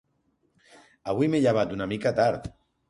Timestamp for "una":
1.79-1.91